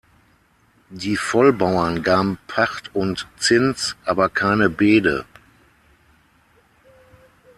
Die 0.89 1.15
Vollbauern 1.15 2.01
gaben 2.01 2.39
Pacht 2.47 2.95
und 2.95 3.27
Zins, 3.37 3.95
aber 4.03 4.29
keine 4.29 4.67
Bede. 4.67 5.25